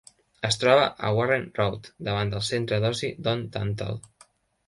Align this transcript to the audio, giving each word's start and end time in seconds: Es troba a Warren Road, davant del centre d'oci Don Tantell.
Es 0.47 0.55
troba 0.61 0.85
a 1.09 1.09
Warren 1.17 1.43
Road, 1.59 1.89
davant 2.07 2.33
del 2.33 2.43
centre 2.47 2.79
d'oci 2.85 3.13
Don 3.27 3.43
Tantell. 3.59 4.01